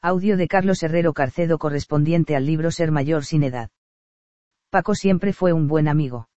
[0.00, 3.70] Audio de Carlos Herrero Carcedo correspondiente al libro Ser mayor sin edad.
[4.70, 6.28] Paco siempre fue un buen amigo.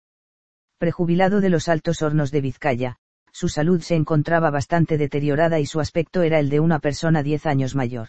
[0.80, 2.98] Prejubilado de los altos hornos de Vizcaya,
[3.32, 7.46] su salud se encontraba bastante deteriorada y su aspecto era el de una persona diez
[7.46, 8.08] años mayor.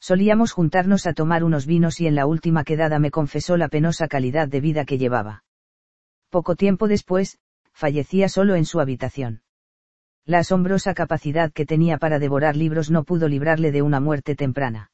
[0.00, 4.06] Solíamos juntarnos a tomar unos vinos y en la última quedada me confesó la penosa
[4.06, 5.44] calidad de vida que llevaba.
[6.28, 7.38] Poco tiempo después,
[7.72, 9.40] fallecía solo en su habitación.
[10.28, 14.92] La asombrosa capacidad que tenía para devorar libros no pudo librarle de una muerte temprana.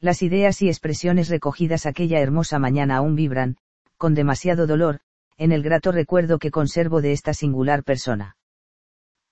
[0.00, 3.58] Las ideas y expresiones recogidas aquella hermosa mañana aún vibran,
[3.98, 5.00] con demasiado dolor,
[5.36, 8.38] en el grato recuerdo que conservo de esta singular persona.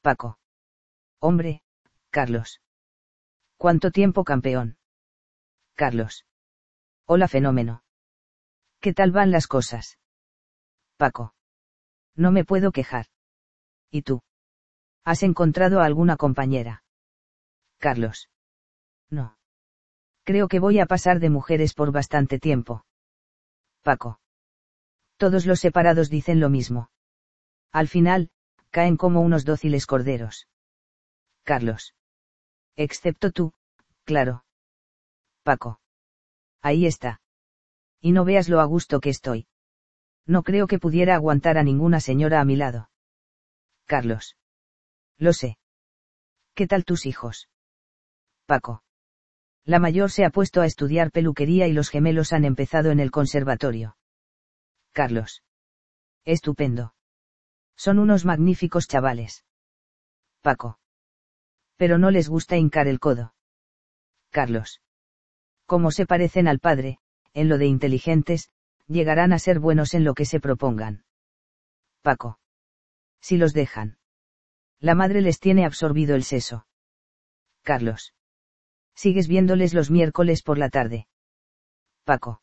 [0.02, 0.38] Paco.
[1.20, 1.62] Hombre,
[2.10, 2.60] Carlos.
[3.56, 4.76] ¿Cuánto tiempo campeón?
[5.74, 6.26] Carlos.
[7.06, 7.82] Hola fenómeno.
[8.78, 9.98] ¿Qué tal van las cosas?
[10.98, 11.34] Paco.
[12.14, 13.06] No me puedo quejar.
[13.90, 14.22] ¿Y tú?
[15.04, 16.82] ¿Has encontrado a alguna compañera?
[17.78, 18.30] Carlos.
[19.10, 19.36] No.
[20.24, 22.86] Creo que voy a pasar de mujeres por bastante tiempo.
[23.82, 24.20] Paco.
[25.18, 26.90] Todos los separados dicen lo mismo.
[27.70, 28.30] Al final,
[28.70, 30.48] caen como unos dóciles corderos.
[31.42, 31.94] Carlos.
[32.76, 33.52] Excepto tú,
[34.04, 34.44] claro.
[35.42, 35.80] Paco.
[36.62, 37.20] Ahí está.
[38.00, 39.46] Y no veas lo a gusto que estoy.
[40.26, 42.88] No creo que pudiera aguantar a ninguna señora a mi lado.
[43.84, 44.36] Carlos.
[45.18, 45.58] Lo sé.
[46.54, 47.48] ¿Qué tal tus hijos?
[48.46, 48.82] Paco.
[49.64, 53.10] La mayor se ha puesto a estudiar peluquería y los gemelos han empezado en el
[53.10, 53.96] conservatorio.
[54.92, 55.42] Carlos.
[56.24, 56.94] Estupendo.
[57.76, 59.44] Son unos magníficos chavales.
[60.42, 60.78] Paco.
[61.76, 63.34] Pero no les gusta hincar el codo.
[64.30, 64.80] Carlos.
[65.66, 66.98] Como se parecen al padre,
[67.32, 68.50] en lo de inteligentes,
[68.86, 71.04] llegarán a ser buenos en lo que se propongan.
[72.02, 72.38] Paco.
[73.20, 73.98] Si los dejan.
[74.84, 76.66] La madre les tiene absorbido el seso.
[77.62, 78.12] Carlos.
[78.94, 81.08] Sigues viéndoles los miércoles por la tarde.
[82.04, 82.42] Paco.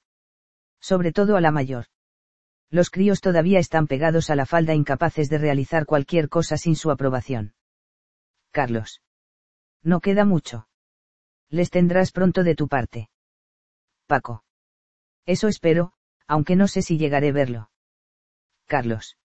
[0.80, 1.86] Sobre todo a la mayor.
[2.72, 6.90] Los críos todavía están pegados a la falda incapaces de realizar cualquier cosa sin su
[6.90, 7.54] aprobación.
[8.50, 9.04] Carlos.
[9.84, 10.68] No queda mucho.
[11.48, 13.12] Les tendrás pronto de tu parte.
[14.08, 14.44] Paco.
[15.28, 15.94] Eso espero,
[16.26, 17.72] aunque no sé si llegaré a verlo.
[18.66, 19.20] Carlos.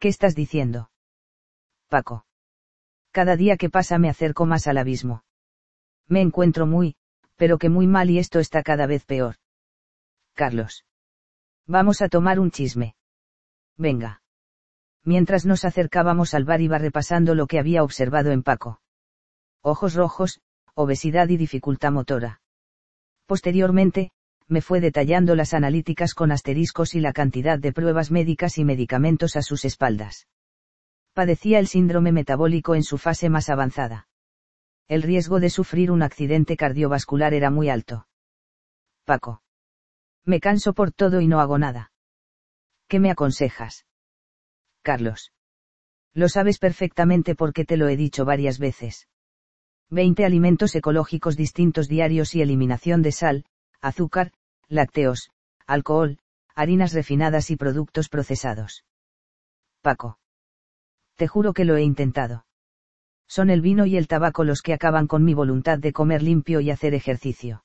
[0.00, 0.90] ¿Qué estás diciendo?
[1.88, 2.26] Paco.
[3.12, 5.22] Cada día que pasa me acerco más al abismo.
[6.08, 6.96] Me encuentro muy,
[7.36, 9.36] pero que muy mal y esto está cada vez peor.
[10.34, 10.84] Carlos.
[11.66, 12.94] Vamos a tomar un chisme.
[13.76, 14.22] Venga.
[15.04, 18.80] Mientras nos acercábamos al bar iba repasando lo que había observado en Paco.
[19.62, 20.40] Ojos rojos,
[20.74, 22.40] obesidad y dificultad motora.
[23.26, 24.10] Posteriormente,
[24.48, 29.36] me fue detallando las analíticas con asteriscos y la cantidad de pruebas médicas y medicamentos
[29.36, 30.26] a sus espaldas
[31.16, 34.06] padecía el síndrome metabólico en su fase más avanzada.
[34.86, 38.06] El riesgo de sufrir un accidente cardiovascular era muy alto.
[39.06, 39.42] Paco.
[40.26, 41.90] Me canso por todo y no hago nada.
[42.86, 43.86] ¿Qué me aconsejas?
[44.82, 45.32] Carlos.
[46.12, 49.08] Lo sabes perfectamente porque te lo he dicho varias veces.
[49.88, 53.46] 20 alimentos ecológicos distintos diarios y eliminación de sal,
[53.80, 54.32] azúcar,
[54.68, 55.30] lácteos,
[55.66, 56.18] alcohol,
[56.54, 58.84] harinas refinadas y productos procesados.
[59.80, 60.18] Paco.
[61.16, 62.46] Te juro que lo he intentado.
[63.26, 66.60] Son el vino y el tabaco los que acaban con mi voluntad de comer limpio
[66.60, 67.64] y hacer ejercicio.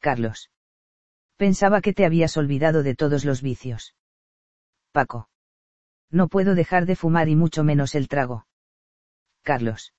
[0.00, 0.50] Carlos.
[1.36, 3.94] Pensaba que te habías olvidado de todos los vicios.
[4.90, 5.28] Paco.
[6.10, 8.46] No puedo dejar de fumar y mucho menos el trago.
[9.42, 9.92] Carlos.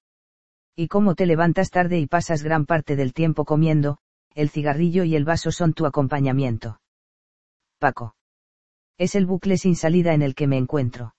[0.75, 3.99] ¿Y cómo te levantas tarde y pasas gran parte del tiempo comiendo,
[4.33, 6.81] el cigarrillo y el vaso son tu acompañamiento?
[7.79, 8.15] Paco.
[8.97, 11.16] Es el bucle sin salida en el que me encuentro.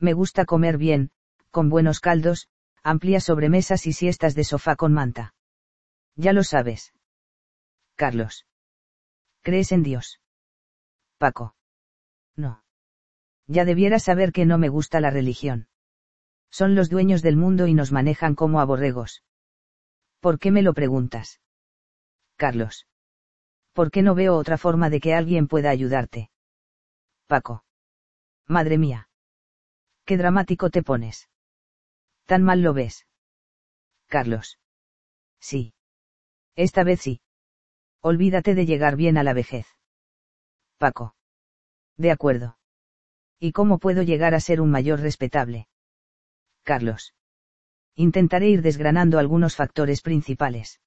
[0.00, 1.10] Me gusta comer bien,
[1.50, 2.48] con buenos caldos,
[2.82, 5.34] amplias sobremesas y siestas de sofá con manta.
[6.14, 6.92] Ya lo sabes.
[7.96, 8.46] Carlos.
[9.42, 10.20] ¿Crees en Dios?
[11.18, 11.56] Paco.
[12.36, 12.62] No.
[13.46, 15.68] Ya debieras saber que no me gusta la religión.
[16.50, 19.24] Son los dueños del mundo y nos manejan como aborregos.
[20.20, 21.40] ¿Por qué me lo preguntas?
[22.36, 22.86] Carlos.
[23.72, 26.30] ¿Por qué no veo otra forma de que alguien pueda ayudarte?
[27.26, 27.64] Paco.
[28.46, 29.07] Madre mía.
[30.08, 31.28] Qué dramático te pones.
[32.24, 33.06] Tan mal lo ves.
[34.06, 34.58] Carlos.
[35.38, 35.74] Sí.
[36.56, 37.20] Esta vez sí.
[38.00, 39.66] Olvídate de llegar bien a la vejez.
[40.78, 41.14] Paco.
[41.98, 42.56] De acuerdo.
[43.38, 45.68] ¿Y cómo puedo llegar a ser un mayor respetable?
[46.62, 47.14] Carlos.
[47.94, 50.80] Intentaré ir desgranando algunos factores principales.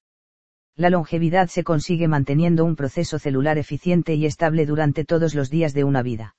[0.74, 5.74] La longevidad se consigue manteniendo un proceso celular eficiente y estable durante todos los días
[5.74, 6.34] de una vida.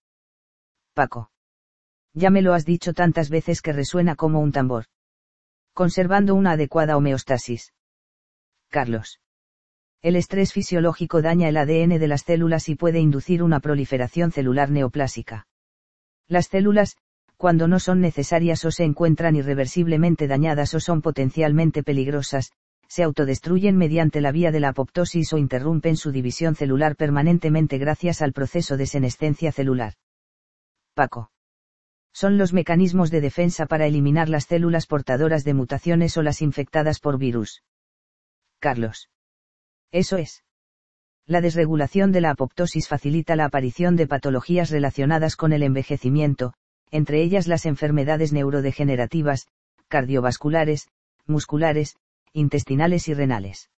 [0.94, 1.29] Paco
[2.13, 4.86] ya me lo has dicho tantas veces que resuena como un tambor.
[5.74, 7.74] Conservando una adecuada homeostasis.
[8.69, 9.19] Carlos.
[10.01, 14.69] El estrés fisiológico daña el ADN de las células y puede inducir una proliferación celular
[14.69, 15.48] neoplásica.
[16.27, 16.98] Las células,
[17.38, 22.51] cuando no son necesarias o se encuentran irreversiblemente dañadas o son potencialmente peligrosas,
[22.88, 28.21] se autodestruyen mediante la vía de la apoptosis o interrumpen su división celular permanentemente gracias
[28.21, 29.94] al proceso de senescencia celular.
[30.94, 31.32] Paco.
[32.13, 37.00] Son los mecanismos de defensa para eliminar las células portadoras de mutaciones o las infectadas
[37.00, 37.63] por virus.
[38.60, 39.10] Carlos.
[39.92, 40.44] Eso es.
[41.25, 46.54] La desregulación de la apoptosis facilita la aparición de patologías relacionadas con el envejecimiento,
[46.92, 49.48] entre ellas las enfermedades neurodegenerativas,
[49.88, 50.89] cardiovasculares,
[51.25, 51.98] musculares,
[52.33, 53.69] intestinales y renales.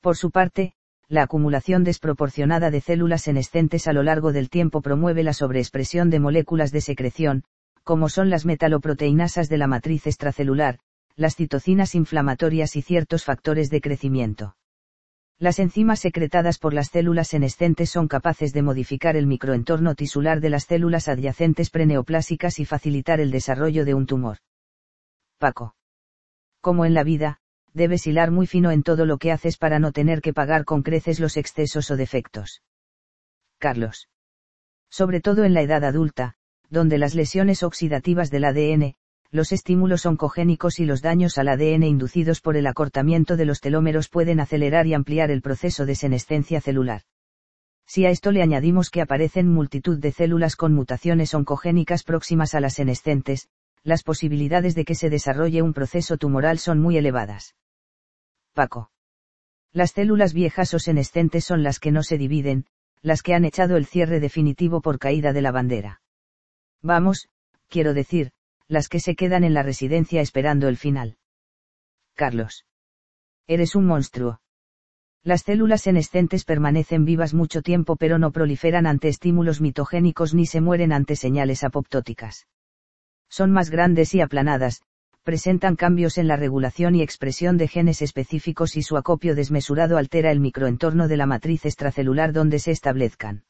[0.00, 0.75] Por su parte,
[1.08, 6.18] la acumulación desproporcionada de células senescentes a lo largo del tiempo promueve la sobreexpresión de
[6.18, 7.44] moléculas de secreción,
[7.84, 10.80] como son las metaloproteinasas de la matriz extracelular,
[11.14, 14.56] las citocinas inflamatorias y ciertos factores de crecimiento.
[15.38, 20.50] Las enzimas secretadas por las células senescentes son capaces de modificar el microentorno tisular de
[20.50, 24.38] las células adyacentes preneoplásicas y facilitar el desarrollo de un tumor.
[25.38, 25.74] Paco.
[26.62, 27.38] Como en la vida,
[27.76, 30.82] debes hilar muy fino en todo lo que haces para no tener que pagar con
[30.82, 32.62] creces los excesos o defectos.
[33.58, 34.08] Carlos.
[34.90, 36.36] Sobre todo en la edad adulta,
[36.70, 38.94] donde las lesiones oxidativas del ADN,
[39.30, 44.08] los estímulos oncogénicos y los daños al ADN inducidos por el acortamiento de los telómeros
[44.08, 47.02] pueden acelerar y ampliar el proceso de senescencia celular.
[47.86, 52.60] Si a esto le añadimos que aparecen multitud de células con mutaciones oncogénicas próximas a
[52.60, 53.48] las senescentes,
[53.82, 57.54] las posibilidades de que se desarrolle un proceso tumoral son muy elevadas.
[58.56, 58.90] Paco.
[59.74, 62.64] Las células viejas o senescentes son las que no se dividen,
[63.02, 66.00] las que han echado el cierre definitivo por caída de la bandera.
[66.82, 67.28] Vamos,
[67.68, 68.32] quiero decir,
[68.66, 71.18] las que se quedan en la residencia esperando el final.
[72.14, 72.64] Carlos.
[73.46, 74.40] Eres un monstruo.
[75.22, 80.62] Las células senescentes permanecen vivas mucho tiempo pero no proliferan ante estímulos mitogénicos ni se
[80.62, 82.46] mueren ante señales apoptóticas.
[83.28, 84.80] Son más grandes y aplanadas,
[85.26, 90.30] presentan cambios en la regulación y expresión de genes específicos y su acopio desmesurado altera
[90.30, 93.44] el microentorno de la matriz extracelular donde se establezcan.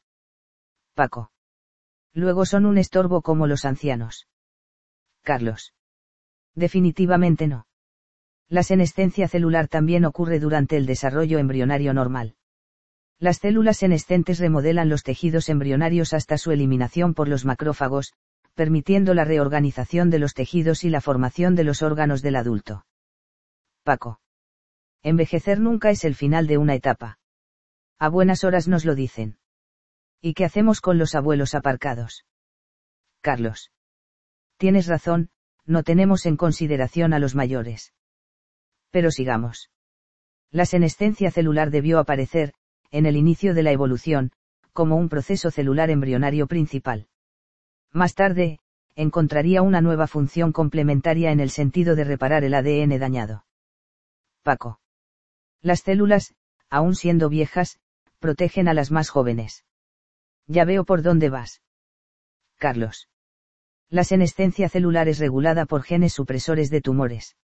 [0.95, 1.31] Paco.
[2.15, 4.27] Luego son un estorbo como los ancianos.
[5.21, 5.75] Carlos.
[6.55, 7.67] Definitivamente no.
[8.49, 12.37] La senescencia celular también ocurre durante el desarrollo embrionario normal.
[13.19, 18.13] Las células senescentes remodelan los tejidos embrionarios hasta su eliminación por los macrófagos,
[18.57, 22.87] permitiendo la reorganización de los tejidos y la formación de los órganos del adulto.
[23.83, 24.19] Paco.
[25.03, 27.19] Envejecer nunca es el final de una etapa.
[27.99, 29.37] A buenas horas nos lo dicen.
[30.21, 32.25] ¿Y qué hacemos con los abuelos aparcados?
[33.21, 33.71] Carlos.
[34.57, 35.29] Tienes razón,
[35.67, 37.93] no tenemos en consideración a los mayores.
[38.89, 39.69] Pero sigamos.
[40.49, 42.55] La senescencia celular debió aparecer,
[42.89, 44.31] en el inicio de la evolución,
[44.73, 47.07] como un proceso celular embrionario principal.
[47.97, 48.59] Más tarde,
[48.95, 53.43] encontraría una nueva función complementaria en el sentido de reparar el ADN dañado.
[54.43, 54.79] Paco.
[55.63, 56.35] Las células,
[56.69, 57.79] aun siendo viejas,
[58.19, 59.65] protegen a las más jóvenes.
[60.45, 61.63] Ya veo por dónde vas.
[62.57, 63.09] Carlos.
[63.89, 67.35] La senescencia celular es regulada por genes supresores de tumores.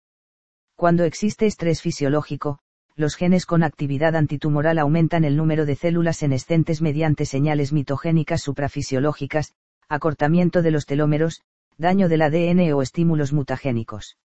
[0.77, 2.59] Cuando existe estrés fisiológico,
[2.95, 9.55] los genes con actividad antitumoral aumentan el número de células senescentes mediante señales mitogénicas suprafisiológicas,
[9.93, 11.43] acortamiento de los telómeros,
[11.77, 14.17] daño del ADN o estímulos mutagénicos.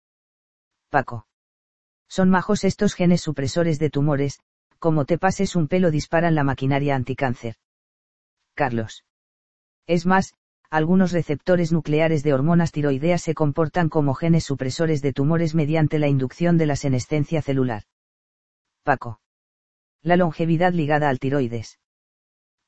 [0.89, 1.27] Paco.
[2.07, 4.39] Son majos estos genes supresores de tumores,
[4.79, 7.55] como te pases un pelo disparan la maquinaria anticáncer.
[8.53, 9.03] Carlos.
[9.87, 10.35] Es más,
[10.69, 16.07] algunos receptores nucleares de hormonas tiroideas se comportan como genes supresores de tumores mediante la
[16.07, 17.83] inducción de la senescencia celular.
[18.83, 19.19] Paco.
[20.01, 21.77] La longevidad ligada al tiroides.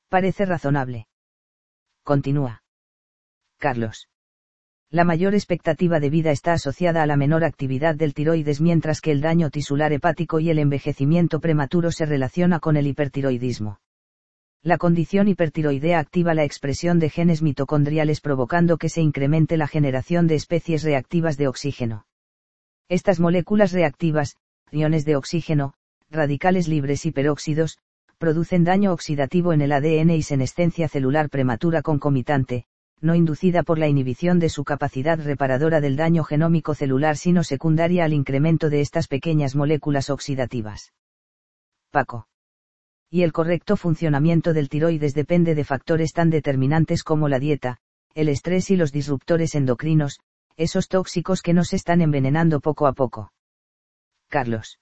[0.09, 1.07] Parece razonable.
[2.03, 2.61] Continúa.
[3.59, 4.07] Carlos.
[4.89, 9.11] La mayor expectativa de vida está asociada a la menor actividad del tiroides mientras que
[9.11, 13.79] el daño tisular hepático y el envejecimiento prematuro se relaciona con el hipertiroidismo.
[14.63, 20.25] La condición hipertiroidea activa la expresión de genes mitocondriales provocando que se incremente la generación
[20.25, 22.05] de especies reactivas de oxígeno.
[22.89, 24.37] Estas moléculas reactivas,
[24.71, 25.75] iones de oxígeno,
[26.09, 27.77] radicales libres y peróxidos,
[28.17, 32.65] producen daño oxidativo en el ADN y senescencia celular prematura concomitante,
[33.01, 38.05] no inducida por la inhibición de su capacidad reparadora del daño genómico celular sino secundaria
[38.05, 40.93] al incremento de estas pequeñas moléculas oxidativas.
[41.91, 42.27] Paco.
[43.09, 47.77] Y el correcto funcionamiento del tiroides depende de factores tan determinantes como la dieta,
[48.13, 50.19] el estrés y los disruptores endocrinos,
[50.57, 53.31] esos tóxicos que nos están envenenando poco a poco.
[54.27, 54.79] Carlos.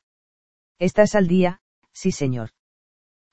[0.80, 1.62] Estás al día,
[1.94, 2.50] sí señor.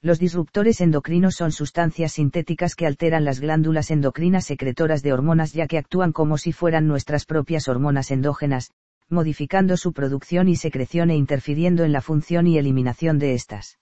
[0.05, 5.67] Los disruptores endocrinos son sustancias sintéticas que alteran las glándulas endocrinas secretoras de hormonas ya
[5.67, 8.71] que actúan como si fueran nuestras propias hormonas endógenas,
[9.09, 13.79] modificando su producción y secreción e interfiriendo en la función y eliminación de estas.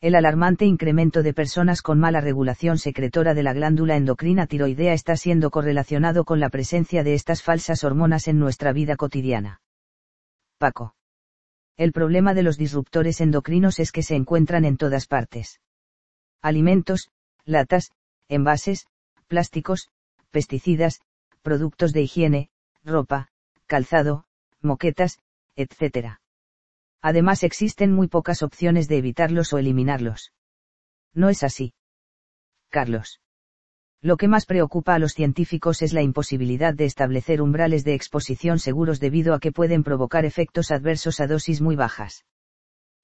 [0.00, 5.14] El alarmante incremento de personas con mala regulación secretora de la glándula endocrina tiroidea está
[5.14, 9.60] siendo correlacionado con la presencia de estas falsas hormonas en nuestra vida cotidiana.
[10.56, 10.94] Paco.
[11.76, 15.60] El problema de los disruptores endocrinos es que se encuentran en todas partes.
[16.40, 17.10] Alimentos,
[17.44, 17.90] latas,
[18.28, 18.86] envases,
[19.26, 19.88] plásticos,
[20.30, 21.00] pesticidas,
[21.42, 22.50] productos de higiene,
[22.84, 23.28] ropa,
[23.66, 24.26] calzado,
[24.60, 25.18] moquetas,
[25.56, 26.18] etc.
[27.00, 30.32] Además existen muy pocas opciones de evitarlos o eliminarlos.
[31.12, 31.74] No es así.
[32.70, 33.20] Carlos.
[34.04, 38.58] Lo que más preocupa a los científicos es la imposibilidad de establecer umbrales de exposición
[38.58, 42.26] seguros debido a que pueden provocar efectos adversos a dosis muy bajas.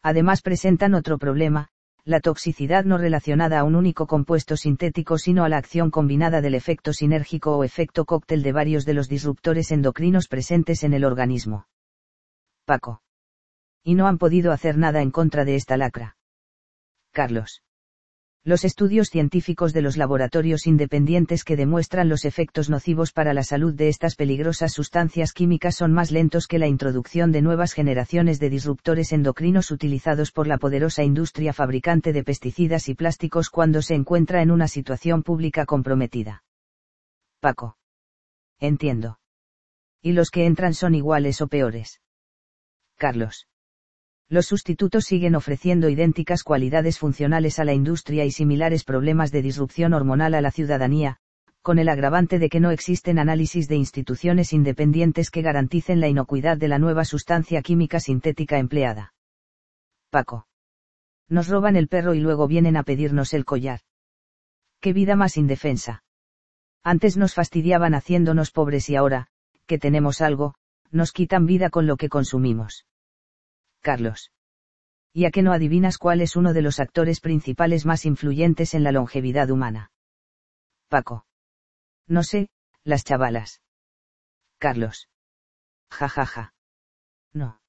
[0.03, 1.69] Además presentan otro problema,
[2.05, 6.55] la toxicidad no relacionada a un único compuesto sintético sino a la acción combinada del
[6.55, 11.67] efecto sinérgico o efecto cóctel de varios de los disruptores endocrinos presentes en el organismo.
[12.67, 13.01] Paco
[13.83, 16.19] y no han podido hacer nada en contra de esta lacra.
[17.13, 17.63] Carlos.
[18.43, 23.75] Los estudios científicos de los laboratorios independientes que demuestran los efectos nocivos para la salud
[23.75, 28.49] de estas peligrosas sustancias químicas son más lentos que la introducción de nuevas generaciones de
[28.49, 34.41] disruptores endocrinos utilizados por la poderosa industria fabricante de pesticidas y plásticos cuando se encuentra
[34.41, 36.43] en una situación pública comprometida.
[37.41, 37.77] Paco.
[38.59, 39.19] Entiendo.
[40.01, 42.01] ¿Y los que entran son iguales o peores?
[42.97, 43.49] Carlos
[44.31, 49.93] los sustitutos siguen ofreciendo idénticas cualidades funcionales a la industria y similares problemas de disrupción
[49.93, 51.17] hormonal a la ciudadanía,
[51.63, 56.57] con el agravante de que no existen análisis de instituciones independientes que garanticen la inocuidad
[56.57, 59.15] de la nueva sustancia química sintética empleada.
[60.11, 60.47] Paco.
[61.29, 63.81] Nos roban el perro y luego vienen a pedirnos el collar.
[64.81, 66.05] Qué vida más indefensa.
[66.85, 69.27] Antes nos fastidiaban haciéndonos pobres y ahora,
[69.67, 70.55] que tenemos algo,
[70.93, 72.87] nos quitan vida con lo que consumimos.
[73.81, 74.31] Carlos.
[75.13, 78.85] ¿Y a qué no adivinas cuál es uno de los actores principales más influyentes en
[78.85, 79.91] la longevidad humana?
[80.89, 81.27] Paco.
[82.07, 82.49] No sé,
[82.85, 83.61] las chavalas.
[84.59, 85.09] Carlos.
[85.91, 86.55] Ja ja ja.
[87.33, 87.61] No.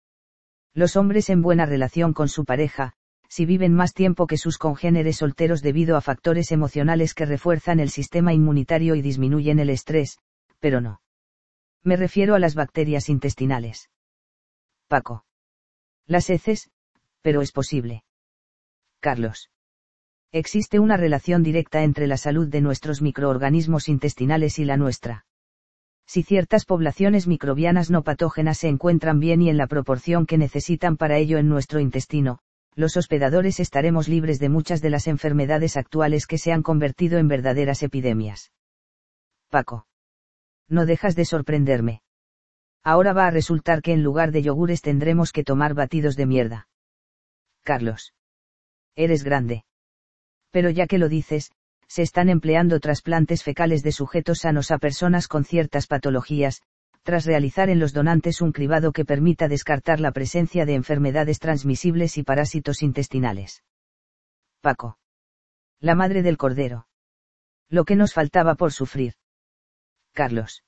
[0.74, 2.94] Los hombres en buena relación con su pareja,
[3.28, 7.90] si viven más tiempo que sus congéneres solteros debido a factores emocionales que refuerzan el
[7.90, 10.20] sistema inmunitario y disminuyen el estrés,
[10.60, 11.02] pero no.
[11.84, 13.90] Me refiero a las bacterias intestinales.
[14.88, 15.26] Paco.
[16.12, 16.70] Las heces,
[17.22, 18.04] pero es posible.
[19.00, 19.50] Carlos.
[20.34, 25.26] Existe una relación directa entre la salud de nuestros microorganismos intestinales y la nuestra.
[26.06, 30.98] Si ciertas poblaciones microbianas no patógenas se encuentran bien y en la proporción que necesitan
[30.98, 32.40] para ello en nuestro intestino,
[32.76, 37.30] los hospedadores estaremos libres de muchas de las enfermedades actuales que se han convertido en
[37.30, 38.52] verdaderas epidemias.
[39.50, 39.88] Paco.
[40.68, 42.02] No dejas de sorprenderme.
[42.84, 46.68] Ahora va a resultar que en lugar de yogures tendremos que tomar batidos de mierda.
[47.64, 48.14] Carlos.
[48.96, 49.66] Eres grande.
[50.50, 51.52] Pero ya que lo dices,
[51.88, 56.62] se están empleando trasplantes fecales de sujetos sanos a personas con ciertas patologías,
[57.04, 62.18] tras realizar en los donantes un cribado que permita descartar la presencia de enfermedades transmisibles
[62.18, 63.64] y parásitos intestinales.
[64.62, 64.98] Paco.
[65.80, 66.88] La madre del cordero.
[67.70, 69.16] Lo que nos faltaba por sufrir.
[70.14, 70.64] Carlos.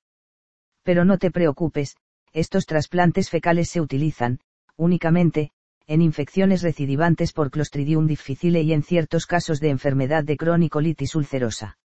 [0.83, 1.95] Pero no te preocupes,
[2.33, 4.39] estos trasplantes fecales se utilizan,
[4.75, 5.51] únicamente,
[5.87, 11.77] en infecciones recidivantes por Clostridium difficile y en ciertos casos de enfermedad de cronicolitis ulcerosa.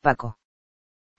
[0.00, 0.38] Paco.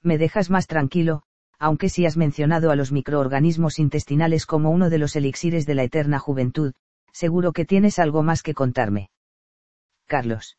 [0.02, 1.24] Me dejas más tranquilo,
[1.60, 5.84] aunque si has mencionado a los microorganismos intestinales como uno de los elixires de la
[5.84, 6.74] eterna juventud,
[7.14, 9.12] seguro que tienes algo más que contarme.
[10.08, 10.58] Carlos.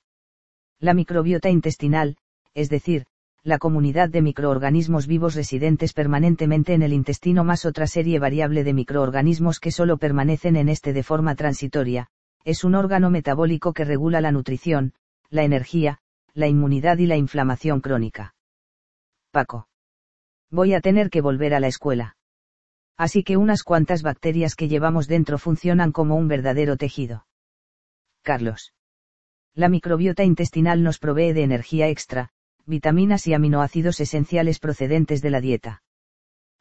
[0.78, 2.16] La microbiota intestinal,
[2.54, 3.06] es decir,
[3.44, 8.72] la comunidad de microorganismos vivos residentes permanentemente en el intestino más otra serie variable de
[8.72, 12.08] microorganismos que solo permanecen en este de forma transitoria,
[12.44, 14.94] es un órgano metabólico que regula la nutrición,
[15.28, 15.98] la energía,
[16.34, 18.34] la inmunidad y la inflamación crónica.
[19.32, 19.66] Paco.
[20.50, 22.16] Voy a tener que volver a la escuela.
[22.96, 27.26] Así que unas cuantas bacterias que llevamos dentro funcionan como un verdadero tejido.
[28.22, 28.72] Carlos.
[29.54, 32.30] La microbiota intestinal nos provee de energía extra,
[32.66, 35.82] vitaminas y aminoácidos esenciales procedentes de la dieta.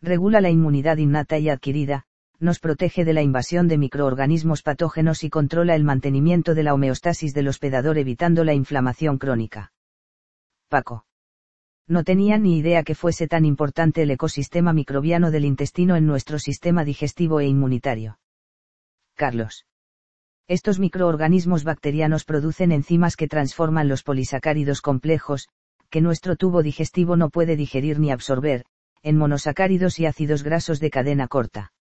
[0.01, 2.05] Regula la inmunidad innata y adquirida,
[2.39, 7.35] nos protege de la invasión de microorganismos patógenos y controla el mantenimiento de la homeostasis
[7.35, 9.71] del hospedador evitando la inflamación crónica.
[10.67, 11.05] Paco.
[11.87, 16.39] No tenía ni idea que fuese tan importante el ecosistema microbiano del intestino en nuestro
[16.39, 18.17] sistema digestivo e inmunitario.
[19.15, 19.67] Carlos.
[20.47, 25.47] Estos microorganismos bacterianos producen enzimas que transforman los polisacáridos complejos,
[25.91, 28.65] que nuestro tubo digestivo no puede digerir ni absorber,
[29.03, 31.73] en monosacáridos y ácidos grasos de cadena corta.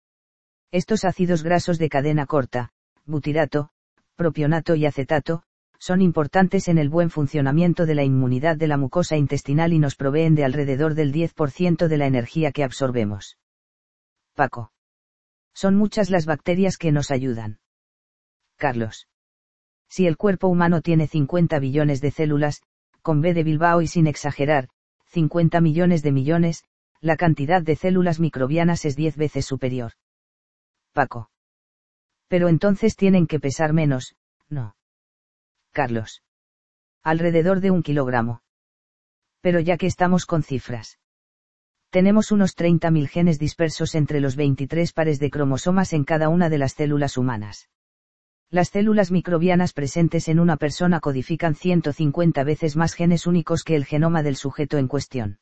[0.71, 2.71] Estos ácidos grasos de cadena corta,
[3.05, 3.69] butirato,
[4.15, 5.43] propionato y acetato,
[5.77, 9.95] son importantes en el buen funcionamiento de la inmunidad de la mucosa intestinal y nos
[9.95, 13.37] proveen de alrededor del 10% de la energía que absorbemos.
[14.33, 14.71] Paco.
[15.53, 17.59] Son muchas las bacterias que nos ayudan.
[18.57, 19.07] Carlos.
[19.87, 22.61] Si el cuerpo humano tiene 50 billones de células,
[23.01, 24.69] con B de Bilbao y sin exagerar,
[25.07, 26.63] 50 millones de millones,
[27.01, 29.93] la cantidad de células microbianas es 10 veces superior.
[30.93, 31.29] Paco.
[32.27, 34.15] Pero entonces tienen que pesar menos,
[34.49, 34.75] ¿no?
[35.71, 36.23] Carlos.
[37.03, 38.41] Alrededor de un kilogramo.
[39.41, 40.99] Pero ya que estamos con cifras.
[41.89, 46.59] Tenemos unos 30.000 genes dispersos entre los 23 pares de cromosomas en cada una de
[46.59, 47.69] las células humanas.
[48.51, 53.85] Las células microbianas presentes en una persona codifican 150 veces más genes únicos que el
[53.85, 55.37] genoma del sujeto en cuestión.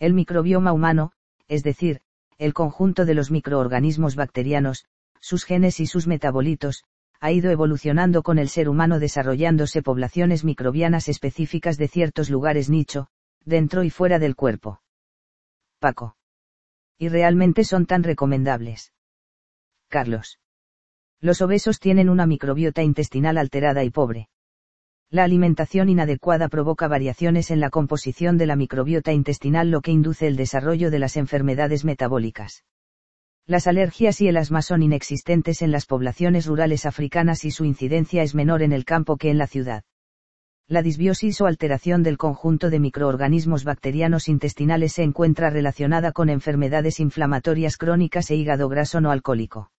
[0.00, 1.12] El microbioma humano,
[1.46, 2.00] es decir,
[2.38, 4.86] el conjunto de los microorganismos bacterianos,
[5.20, 6.82] sus genes y sus metabolitos,
[7.20, 13.06] ha ido evolucionando con el ser humano desarrollándose poblaciones microbianas específicas de ciertos lugares nicho,
[13.44, 14.82] dentro y fuera del cuerpo.
[15.78, 16.16] Paco.
[16.98, 18.92] Y realmente son tan recomendables.
[19.88, 20.40] Carlos.
[21.20, 24.28] Los obesos tienen una microbiota intestinal alterada y pobre.
[25.08, 30.26] La alimentación inadecuada provoca variaciones en la composición de la microbiota intestinal lo que induce
[30.26, 32.64] el desarrollo de las enfermedades metabólicas.
[33.46, 38.24] Las alergias y el asma son inexistentes en las poblaciones rurales africanas y su incidencia
[38.24, 39.84] es menor en el campo que en la ciudad.
[40.66, 46.98] La disbiosis o alteración del conjunto de microorganismos bacterianos intestinales se encuentra relacionada con enfermedades
[46.98, 49.70] inflamatorias crónicas e hígado graso no alcohólico.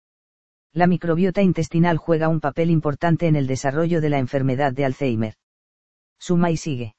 [0.77, 5.35] La microbiota intestinal juega un papel importante en el desarrollo de la enfermedad de Alzheimer.
[6.19, 6.97] Suma y sigue.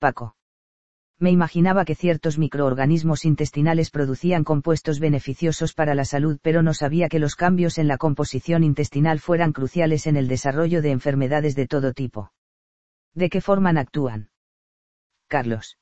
[0.00, 0.34] Paco
[1.20, 7.08] me imaginaba que ciertos microorganismos intestinales producían compuestos beneficiosos para la salud, pero no sabía
[7.08, 11.68] que los cambios en la composición intestinal fueran cruciales en el desarrollo de enfermedades de
[11.68, 12.32] todo tipo.
[13.14, 14.30] ¿De qué forma actúan?
[15.28, 15.78] Carlos.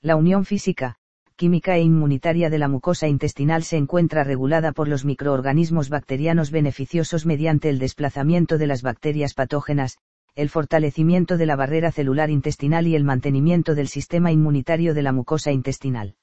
[0.00, 0.96] La unión física,
[1.36, 7.26] química e inmunitaria de la mucosa intestinal se encuentra regulada por los microorganismos bacterianos beneficiosos
[7.26, 9.98] mediante el desplazamiento de las bacterias patógenas,
[10.36, 15.12] el fortalecimiento de la barrera celular intestinal y el mantenimiento del sistema inmunitario de la
[15.12, 16.14] mucosa intestinal.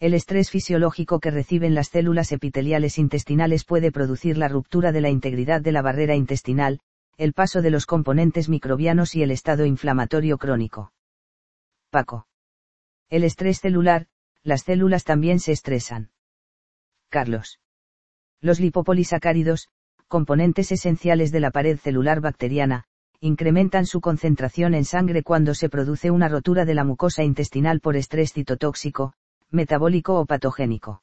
[0.00, 5.10] El estrés fisiológico que reciben las células epiteliales intestinales puede producir la ruptura de la
[5.10, 6.80] integridad de la barrera intestinal,
[7.16, 10.92] el paso de los componentes microbianos y el estado inflamatorio crónico.
[11.90, 12.26] Paco.
[13.08, 14.08] El estrés celular,
[14.44, 16.10] las células también se estresan.
[17.08, 17.60] Carlos.
[18.40, 19.68] Los lipopolisacáridos,
[20.06, 22.84] componentes esenciales de la pared celular bacteriana,
[23.20, 27.96] incrementan su concentración en sangre cuando se produce una rotura de la mucosa intestinal por
[27.96, 29.14] estrés citotóxico,
[29.50, 31.02] metabólico o patogénico.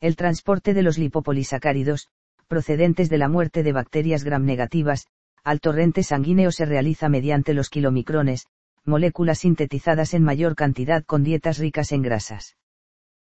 [0.00, 2.08] El transporte de los lipopolisacáridos,
[2.46, 5.06] procedentes de la muerte de bacterias gram negativas,
[5.44, 8.46] al torrente sanguíneo se realiza mediante los kilomicrones,
[8.84, 12.56] moléculas sintetizadas en mayor cantidad con dietas ricas en grasas.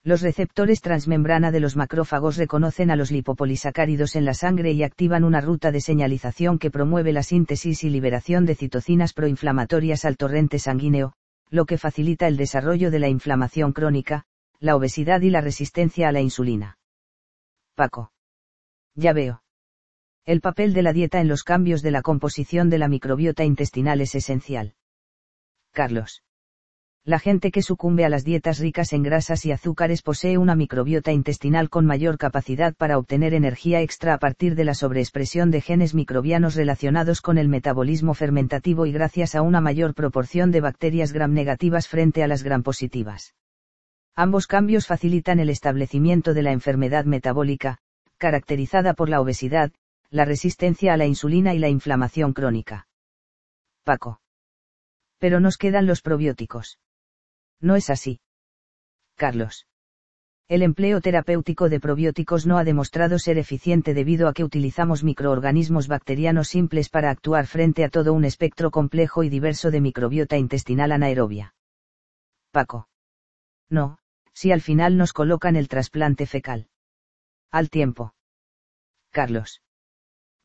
[0.03, 5.23] Los receptores transmembrana de los macrófagos reconocen a los lipopolisacáridos en la sangre y activan
[5.23, 10.59] una ruta de señalización que promueve la síntesis y liberación de citocinas proinflamatorias al torrente
[10.59, 11.13] sanguíneo,
[11.49, 14.25] lo que facilita el desarrollo de la inflamación crónica,
[14.59, 16.77] la obesidad y la resistencia a la insulina.
[17.73, 18.11] Paco.
[18.93, 19.41] Ya veo.
[20.25, 24.01] El papel de la dieta en los cambios de la composición de la microbiota intestinal
[24.01, 24.75] es esencial.
[25.75, 26.23] Carlos.
[27.03, 31.11] La gente que sucumbe a las dietas ricas en grasas y azúcares posee una microbiota
[31.11, 35.93] intestinal con mayor capacidad para obtener energía extra a partir de la sobreexpresión de genes
[35.93, 41.31] microbianos relacionados con el metabolismo fermentativo y gracias a una mayor proporción de bacterias gram
[41.31, 43.35] negativas frente a las gram positivas.
[44.15, 47.77] Ambos cambios facilitan el establecimiento de la enfermedad metabólica,
[48.17, 49.71] caracterizada por la obesidad,
[50.09, 52.87] la resistencia a la insulina y la inflamación crónica.
[53.83, 54.21] Paco.
[55.17, 56.79] Pero nos quedan los probióticos.
[57.59, 58.19] No es así.
[59.15, 59.65] Carlos.
[60.47, 65.87] El empleo terapéutico de probióticos no ha demostrado ser eficiente debido a que utilizamos microorganismos
[65.87, 70.91] bacterianos simples para actuar frente a todo un espectro complejo y diverso de microbiota intestinal
[70.91, 71.55] anaerobia.
[72.51, 72.87] Paco.
[73.69, 73.97] No,
[74.33, 76.67] si al final nos colocan el trasplante fecal.
[77.49, 78.13] Al tiempo.
[79.09, 79.61] Carlos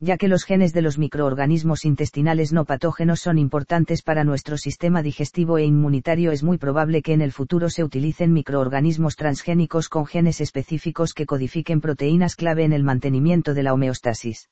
[0.00, 5.02] ya que los genes de los microorganismos intestinales no patógenos son importantes para nuestro sistema
[5.02, 10.06] digestivo e inmunitario, es muy probable que en el futuro se utilicen microorganismos transgénicos con
[10.06, 14.48] genes específicos que codifiquen proteínas clave en el mantenimiento de la homeostasis.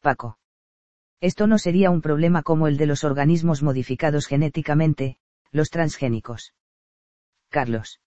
[0.00, 0.38] Paco.
[1.20, 5.16] Esto no sería un problema como el de los organismos modificados genéticamente,
[5.50, 6.54] los transgénicos.
[7.48, 8.00] Carlos.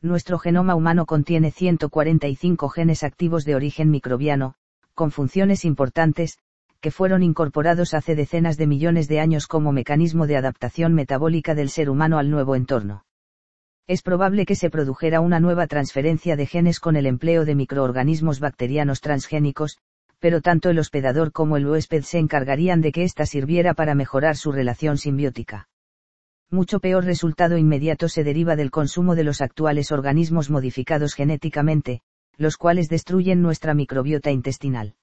[0.00, 4.56] Nuestro genoma humano contiene 145 genes activos de origen microbiano,
[4.94, 6.38] con funciones importantes,
[6.80, 11.70] que fueron incorporados hace decenas de millones de años como mecanismo de adaptación metabólica del
[11.70, 13.04] ser humano al nuevo entorno.
[13.86, 18.40] Es probable que se produjera una nueva transferencia de genes con el empleo de microorganismos
[18.40, 19.78] bacterianos transgénicos,
[20.18, 24.36] pero tanto el hospedador como el huésped se encargarían de que ésta sirviera para mejorar
[24.36, 25.68] su relación simbiótica.
[26.50, 32.00] Mucho peor resultado inmediato se deriva del consumo de los actuales organismos modificados genéticamente,
[32.36, 34.94] los cuales destruyen nuestra microbiota intestinal.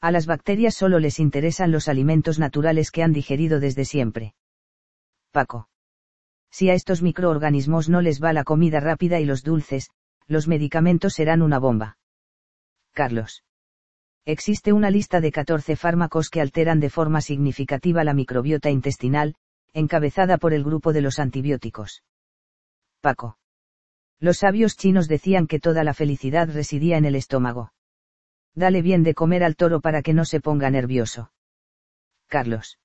[0.00, 4.34] A las bacterias solo les interesan los alimentos naturales que han digerido desde siempre.
[5.30, 5.68] Paco.
[6.50, 9.90] Si a estos microorganismos no les va la comida rápida y los dulces,
[10.26, 11.98] los medicamentos serán una bomba.
[12.92, 13.44] Carlos.
[14.24, 19.34] Existe una lista de 14 fármacos que alteran de forma significativa la microbiota intestinal,
[19.72, 22.02] encabezada por el grupo de los antibióticos.
[23.00, 23.38] Paco.
[24.18, 27.72] Los sabios chinos decían que toda la felicidad residía en el estómago.
[28.54, 31.32] Dale bien de comer al toro para que no se ponga nervioso.
[32.26, 32.78] Carlos.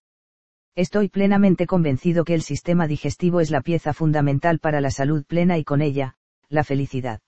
[0.75, 5.57] Estoy plenamente convencido que el sistema digestivo es la pieza fundamental para la salud plena
[5.57, 6.15] y con ella,
[6.49, 7.21] la felicidad.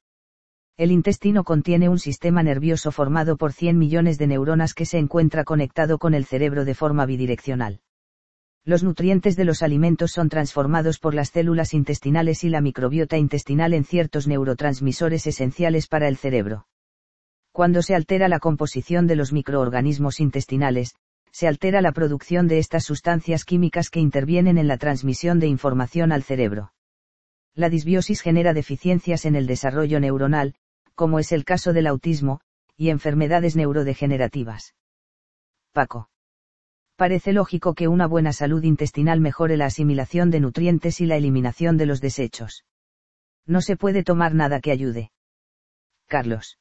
[0.76, 5.44] El intestino contiene un sistema nervioso formado por 100 millones de neuronas que se encuentra
[5.44, 7.82] conectado con el cerebro de forma bidireccional.
[8.66, 13.74] Los nutrientes de los alimentos son transformados por las células intestinales y la microbiota intestinal
[13.74, 16.68] en ciertos neurotransmisores esenciales para el cerebro.
[17.52, 20.96] Cuando se altera la composición de los microorganismos intestinales,
[21.32, 26.14] se altera la producción de estas sustancias químicas que intervienen en la transmisión de información
[26.14, 26.74] al cerebro.
[27.56, 30.56] La disbiosis genera deficiencias en el desarrollo neuronal,
[30.96, 32.40] como es el caso del autismo,
[32.78, 34.74] y enfermedades neurodegenerativas.
[35.74, 36.10] Paco.
[36.96, 41.76] Parece lógico que una buena salud intestinal mejore la asimilación de nutrientes y la eliminación
[41.78, 42.66] de los desechos.
[43.46, 45.12] No se puede tomar nada que ayude.
[46.08, 46.60] Carlos.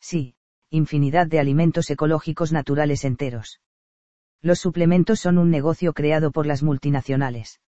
[0.00, 0.34] Sí,
[0.70, 3.60] infinidad de alimentos ecológicos naturales enteros.
[4.42, 7.60] Los suplementos son un negocio creado por las multinacionales.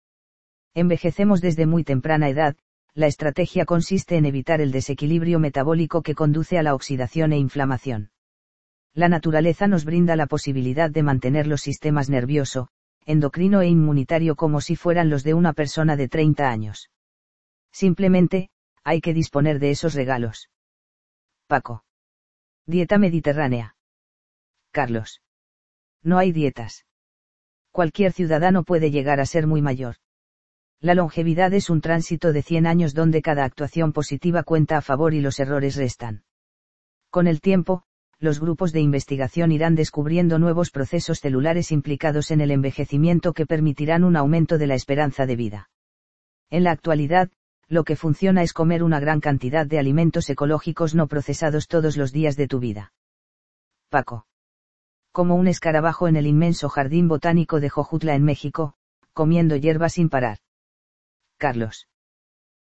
[0.74, 2.56] Envejecemos desde muy temprana edad,
[2.92, 8.10] la estrategia consiste en evitar el desequilibrio metabólico que conduce a la oxidación e inflamación.
[8.96, 12.68] La naturaleza nos brinda la posibilidad de mantener los sistemas nervioso,
[13.04, 16.90] endocrino e inmunitario como si fueran los de una persona de 30 años.
[17.70, 18.48] Simplemente,
[18.84, 20.48] hay que disponer de esos regalos.
[21.46, 21.84] Paco.
[22.64, 23.76] Dieta mediterránea.
[24.70, 25.20] Carlos.
[26.02, 26.86] No hay dietas.
[27.72, 29.96] Cualquier ciudadano puede llegar a ser muy mayor.
[30.80, 35.12] La longevidad es un tránsito de 100 años donde cada actuación positiva cuenta a favor
[35.12, 36.24] y los errores restan.
[37.10, 37.84] Con el tiempo,
[38.18, 44.04] los grupos de investigación irán descubriendo nuevos procesos celulares implicados en el envejecimiento que permitirán
[44.04, 45.70] un aumento de la esperanza de vida.
[46.50, 47.30] En la actualidad,
[47.68, 52.12] lo que funciona es comer una gran cantidad de alimentos ecológicos no procesados todos los
[52.12, 52.92] días de tu vida.
[53.88, 54.26] Paco.
[55.12, 58.74] Como un escarabajo en el inmenso jardín botánico de Jojutla en México,
[59.12, 60.38] comiendo hierba sin parar.
[61.38, 61.88] Carlos.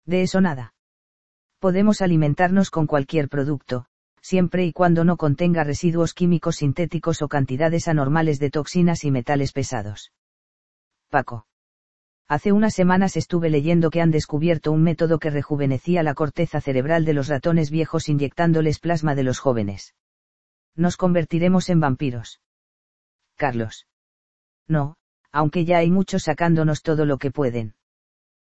[0.05, 0.75] De eso nada.
[1.59, 3.87] Podemos alimentarnos con cualquier producto,
[4.23, 9.53] siempre y cuando no contenga residuos químicos sintéticos o cantidades anormales de toxinas y metales
[9.53, 10.13] pesados.
[11.11, 11.47] Paco.
[12.29, 17.05] Hace unas semanas estuve leyendo que han descubierto un método que rejuvenecía la corteza cerebral
[17.05, 19.95] de los ratones viejos inyectándoles plasma de los jóvenes.
[20.75, 22.41] Nos convertiremos en vampiros.
[23.37, 23.87] Carlos.
[24.67, 24.97] No,
[25.33, 27.75] aunque ya hay muchos sacándonos todo lo que pueden.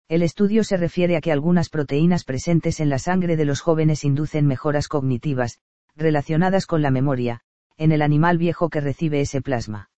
[0.08, 4.04] El estudio se refiere a que algunas proteínas presentes en la sangre de los jóvenes
[4.04, 5.60] inducen mejoras cognitivas,
[5.96, 7.42] relacionadas con la memoria,
[7.78, 9.92] en el animal viejo que recibe ese plasma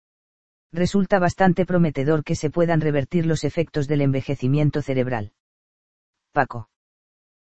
[0.74, 5.32] resulta bastante prometedor que se puedan revertir los efectos del envejecimiento cerebral.
[6.32, 6.70] Paco.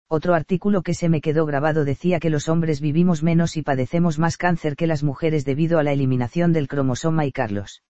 [0.10, 4.20] Otro artículo que se me quedó grabado decía que los hombres vivimos menos y padecemos
[4.20, 7.84] más cáncer que las mujeres debido a la eliminación del cromosoma y Carlos.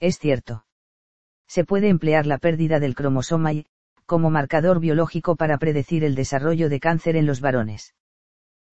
[0.00, 0.66] Es cierto.
[1.46, 3.66] Se puede emplear la pérdida del cromosoma y,
[4.06, 7.94] como marcador biológico para predecir el desarrollo de cáncer en los varones.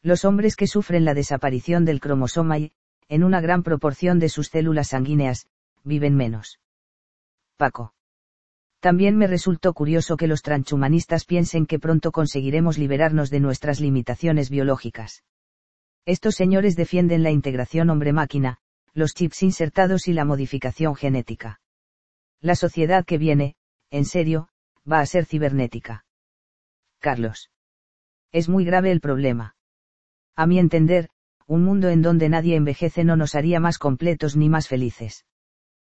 [0.01, 2.71] Los hombres que sufren la desaparición del cromosoma y,
[3.09, 5.47] en una gran proporción de sus células sanguíneas,
[5.83, 6.59] viven menos.
[7.57, 7.93] Paco.
[8.79, 14.49] También me resultó curioso que los transhumanistas piensen que pronto conseguiremos liberarnos de nuestras limitaciones
[14.49, 15.23] biológicas.
[16.05, 18.57] Estos señores defienden la integración hombre-máquina,
[18.93, 21.61] los chips insertados y la modificación genética.
[22.41, 23.55] La sociedad que viene,
[23.89, 24.49] en serio,
[24.89, 26.05] va a ser cibernética.
[26.99, 27.49] Carlos.
[28.31, 29.55] Es muy grave el problema.
[30.35, 31.09] A mi entender,
[31.47, 35.25] un mundo en donde nadie envejece no nos haría más completos ni más felices.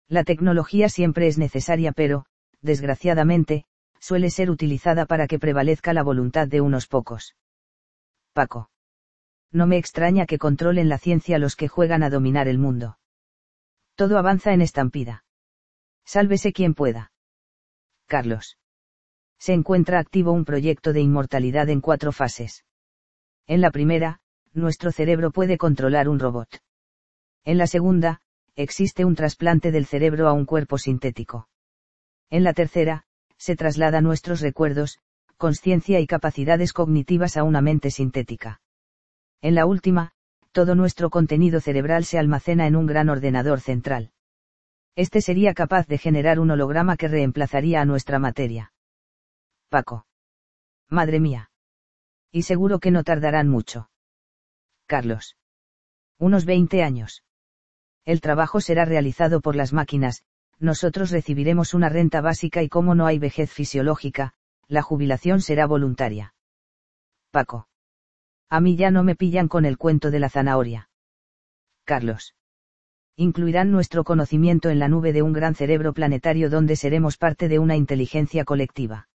[0.08, 2.26] La tecnología siempre es necesaria pero,
[2.60, 3.64] desgraciadamente,
[4.00, 7.36] suele ser utilizada para que prevalezca la voluntad de unos pocos.
[8.32, 8.70] Paco.
[9.50, 12.98] No me extraña que controlen la ciencia los que juegan a dominar el mundo.
[13.94, 15.24] Todo avanza en estampida.
[16.04, 17.12] Sálvese quien pueda.
[18.06, 18.58] Carlos.
[19.44, 22.64] Se encuentra activo un proyecto de inmortalidad en cuatro fases.
[23.46, 24.20] En la primera,
[24.54, 26.48] nuestro cerebro puede controlar un robot.
[27.44, 28.22] En la segunda,
[28.56, 31.50] existe un trasplante del cerebro a un cuerpo sintético.
[32.30, 33.04] En la tercera,
[33.36, 34.98] se traslada nuestros recuerdos,
[35.36, 38.62] conciencia y capacidades cognitivas a una mente sintética.
[39.42, 40.12] En la última,
[40.52, 44.10] todo nuestro contenido cerebral se almacena en un gran ordenador central.
[44.96, 48.70] Este sería capaz de generar un holograma que reemplazaría a nuestra materia.
[49.74, 50.06] Paco.
[50.88, 51.50] Madre mía.
[52.30, 53.90] Y seguro que no tardarán mucho.
[54.86, 55.36] Carlos.
[56.16, 57.24] Unos 20 años.
[58.04, 60.22] El trabajo será realizado por las máquinas,
[60.60, 64.34] nosotros recibiremos una renta básica y como no hay vejez fisiológica,
[64.68, 66.36] la jubilación será voluntaria.
[67.32, 67.66] Paco.
[68.48, 70.88] A mí ya no me pillan con el cuento de la zanahoria.
[71.82, 72.36] Carlos.
[73.16, 77.58] Incluirán nuestro conocimiento en la nube de un gran cerebro planetario donde seremos parte de
[77.58, 79.08] una inteligencia colectiva.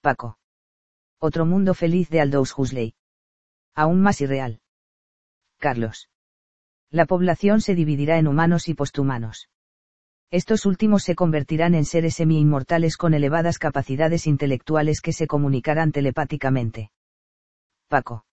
[0.00, 0.38] Paco.
[1.18, 2.94] Otro mundo feliz de Aldous Huxley.
[3.74, 4.62] Aún más irreal.
[5.58, 6.08] Carlos.
[6.90, 9.50] La población se dividirá en humanos y posthumanos.
[10.30, 16.92] Estos últimos se convertirán en seres semi-inmortales con elevadas capacidades intelectuales que se comunicarán telepáticamente.
[17.88, 18.24] Paco.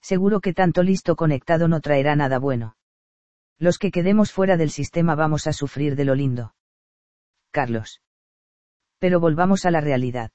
[0.00, 2.76] Seguro que tanto listo conectado no traerá nada bueno.
[3.58, 6.54] Los que quedemos fuera del sistema vamos a sufrir de lo lindo.
[7.50, 8.00] Carlos.
[8.98, 10.30] Pero volvamos a la realidad.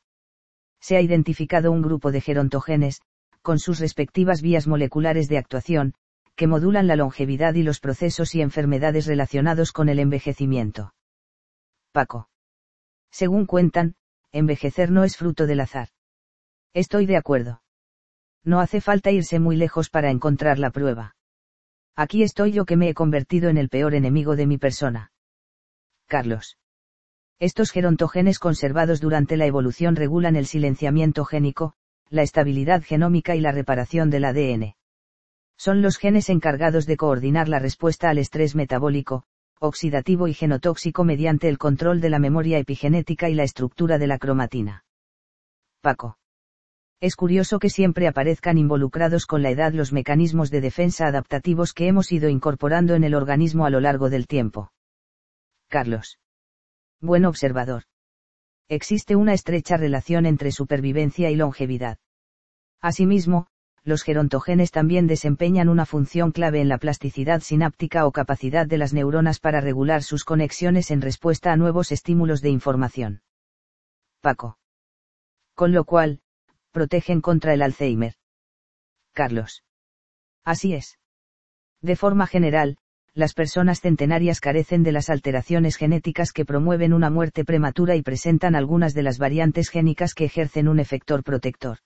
[0.79, 3.01] Se ha identificado un grupo de gerontogenes,
[3.41, 5.93] con sus respectivas vías moleculares de actuación,
[6.35, 10.93] que modulan la longevidad y los procesos y enfermedades relacionados con el envejecimiento.
[11.91, 12.29] Paco.
[13.11, 13.95] Según cuentan,
[14.31, 15.89] envejecer no es fruto del azar.
[16.73, 17.61] Estoy de acuerdo.
[18.43, 21.15] No hace falta irse muy lejos para encontrar la prueba.
[21.95, 25.11] Aquí estoy yo que me he convertido en el peor enemigo de mi persona.
[26.07, 26.57] Carlos.
[27.39, 31.73] Estos gerontogenes conservados durante la evolución regulan el silenciamiento génico,
[32.09, 34.73] la estabilidad genómica y la reparación del ADN
[35.59, 39.25] son los genes encargados de coordinar la respuesta al estrés metabólico,
[39.59, 44.17] oxidativo y genotóxico mediante el control de la memoria epigenética y la estructura de la
[44.19, 44.85] cromatina.
[45.81, 46.17] Paco.
[47.01, 51.87] Es curioso que siempre aparezcan involucrados con la edad los mecanismos de defensa adaptativos que
[51.87, 54.71] hemos ido incorporando en el organismo a lo largo del tiempo.
[55.67, 56.19] Carlos.
[57.01, 57.83] Buen observador.
[58.67, 61.97] Existe una estrecha relación entre supervivencia y longevidad.
[62.81, 63.47] Asimismo,
[63.83, 68.93] los gerontogenes también desempeñan una función clave en la plasticidad sináptica o capacidad de las
[68.93, 73.21] neuronas para regular sus conexiones en respuesta a nuevos estímulos de información.
[74.19, 74.59] Paco.
[75.55, 76.19] Con lo cual,
[76.71, 78.15] protegen contra el Alzheimer.
[79.13, 79.63] Carlos.
[80.43, 80.99] Así es.
[81.81, 82.77] De forma general,
[83.13, 88.55] las personas centenarias carecen de las alteraciones genéticas que promueven una muerte prematura y presentan
[88.55, 91.79] algunas de las variantes génicas que ejercen un efector protector.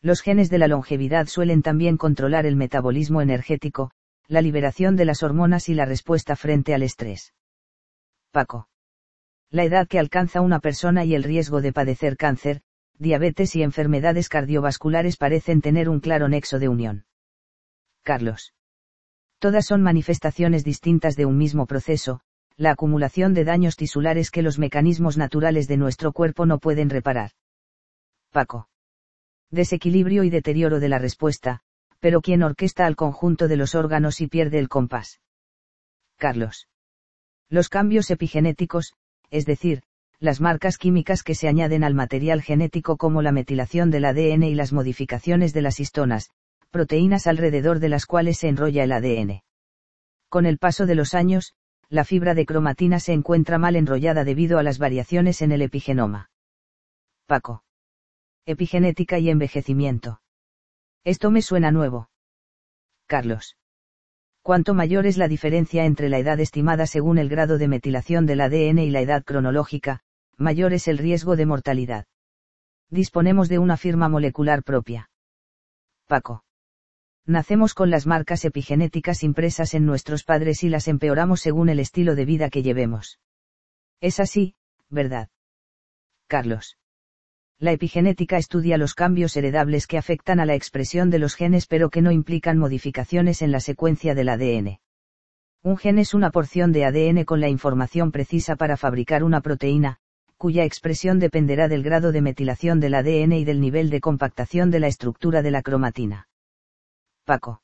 [0.00, 3.90] Los genes de la longevidad suelen también controlar el metabolismo energético,
[4.26, 7.34] la liberación de las hormonas y la respuesta frente al estrés.
[8.30, 8.68] Paco.
[9.50, 12.60] La edad que alcanza una persona y el riesgo de padecer cáncer,
[12.98, 17.06] diabetes y enfermedades cardiovasculares parecen tener un claro nexo de unión.
[18.02, 18.52] Carlos.
[19.38, 22.20] Todas son manifestaciones distintas de un mismo proceso,
[22.56, 27.30] la acumulación de daños tisulares que los mecanismos naturales de nuestro cuerpo no pueden reparar.
[28.32, 28.68] Paco
[29.50, 31.60] desequilibrio y deterioro de la respuesta,
[32.00, 35.20] pero quien orquesta al conjunto de los órganos y pierde el compás.
[36.16, 36.68] Carlos.
[37.48, 38.92] Los cambios epigenéticos,
[39.30, 39.82] es decir,
[40.20, 44.54] las marcas químicas que se añaden al material genético como la metilación del ADN y
[44.54, 46.30] las modificaciones de las histonas,
[46.70, 49.42] proteínas alrededor de las cuales se enrolla el ADN.
[50.28, 51.54] Con el paso de los años,
[51.88, 56.30] la fibra de cromatina se encuentra mal enrollada debido a las variaciones en el epigenoma.
[57.26, 57.62] Paco
[58.48, 60.22] epigenética y envejecimiento.
[61.04, 62.08] Esto me suena nuevo.
[63.06, 63.58] Carlos.
[64.40, 68.40] Cuanto mayor es la diferencia entre la edad estimada según el grado de metilación del
[68.40, 70.00] ADN y la edad cronológica,
[70.38, 72.06] mayor es el riesgo de mortalidad.
[72.88, 75.10] Disponemos de una firma molecular propia.
[76.06, 76.42] Paco.
[77.28, 82.14] Nacemos con las marcas epigenéticas impresas en nuestros padres y las empeoramos según el estilo
[82.14, 83.20] de vida que llevemos.
[84.00, 84.54] Es así,
[84.88, 85.28] ¿verdad?
[86.26, 86.78] Carlos.
[87.58, 91.90] La epigenética estudia los cambios heredables que afectan a la expresión de los genes pero
[91.90, 94.78] que no implican modificaciones en la secuencia del ADN.
[95.62, 99.98] Un gen es una porción de ADN con la información precisa para fabricar una proteína,
[100.38, 104.80] cuya expresión dependerá del grado de metilación del ADN y del nivel de compactación de
[104.80, 106.28] la estructura de la cromatina.
[107.28, 107.60] Paco.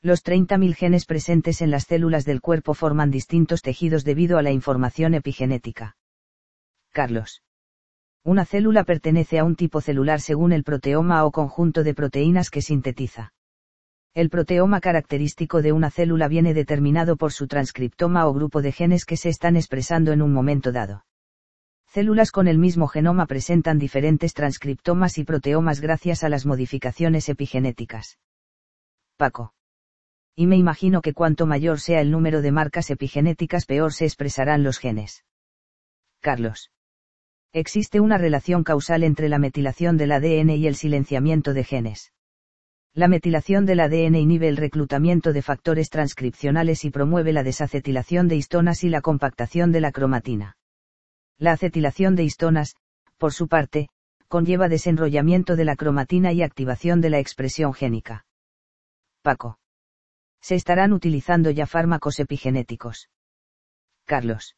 [0.00, 4.52] Los 30.000 genes presentes en las células del cuerpo forman distintos tejidos debido a la
[4.52, 5.96] información epigenética.
[6.92, 7.42] Carlos.
[8.22, 12.62] Una célula pertenece a un tipo celular según el proteoma o conjunto de proteínas que
[12.62, 13.32] sintetiza.
[14.14, 19.04] El proteoma característico de una célula viene determinado por su transcriptoma o grupo de genes
[19.04, 21.04] que se están expresando en un momento dado.
[21.88, 28.18] Células con el mismo genoma presentan diferentes transcriptomas y proteomas gracias a las modificaciones epigenéticas.
[29.16, 29.54] Paco.
[30.34, 34.62] Y me imagino que cuanto mayor sea el número de marcas epigenéticas peor se expresarán
[34.62, 35.24] los genes.
[36.20, 36.70] Carlos.
[37.52, 42.12] Existe una relación causal entre la metilación del ADN y el silenciamiento de genes.
[42.92, 48.36] La metilación del ADN inhibe el reclutamiento de factores transcripcionales y promueve la desacetilación de
[48.36, 50.58] histonas y la compactación de la cromatina.
[51.38, 52.74] La acetilación de histonas,
[53.16, 53.88] por su parte,
[54.28, 58.25] conlleva desenrollamiento de la cromatina y activación de la expresión génica.
[59.26, 59.58] Paco.
[60.40, 63.10] Se estarán utilizando ya fármacos epigenéticos.
[64.04, 64.54] Carlos.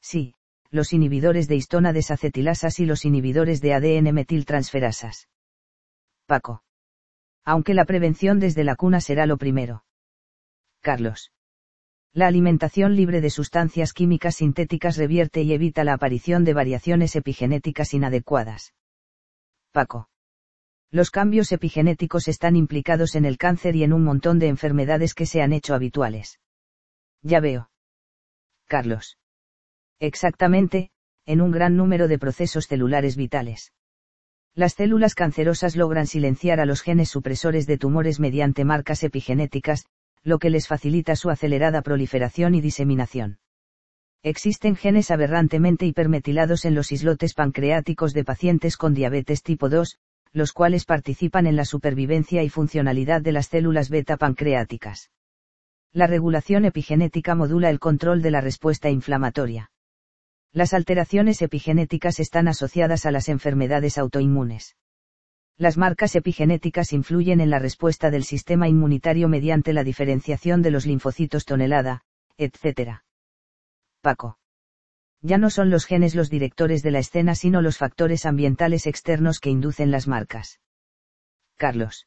[0.00, 0.36] Sí,
[0.70, 5.28] los inhibidores de histona desacetilasas y los inhibidores de ADN metiltransferasas.
[6.26, 6.62] Paco.
[7.44, 9.84] Aunque la prevención desde la cuna será lo primero.
[10.78, 11.32] Carlos.
[12.12, 17.92] La alimentación libre de sustancias químicas sintéticas revierte y evita la aparición de variaciones epigenéticas
[17.92, 18.72] inadecuadas.
[19.72, 20.09] Paco.
[20.92, 25.24] Los cambios epigenéticos están implicados en el cáncer y en un montón de enfermedades que
[25.24, 26.40] se han hecho habituales.
[27.22, 27.70] Ya veo.
[28.66, 29.16] Carlos.
[30.00, 30.90] Exactamente,
[31.26, 33.72] en un gran número de procesos celulares vitales.
[34.54, 39.84] Las células cancerosas logran silenciar a los genes supresores de tumores mediante marcas epigenéticas,
[40.24, 43.38] lo que les facilita su acelerada proliferación y diseminación.
[44.24, 49.98] Existen genes aberrantemente hipermetilados en los islotes pancreáticos de pacientes con diabetes tipo 2,
[50.32, 55.10] los cuales participan en la supervivencia y funcionalidad de las células beta pancreáticas.
[55.92, 59.70] La regulación epigenética modula el control de la respuesta inflamatoria.
[60.52, 64.76] Las alteraciones epigenéticas están asociadas a las enfermedades autoinmunes.
[65.56, 70.86] Las marcas epigenéticas influyen en la respuesta del sistema inmunitario mediante la diferenciación de los
[70.86, 72.02] linfocitos tonelada,
[72.38, 73.02] etc.
[74.00, 74.39] Paco.
[75.22, 79.38] Ya no son los genes los directores de la escena sino los factores ambientales externos
[79.38, 80.60] que inducen las marcas.
[81.56, 82.06] Carlos.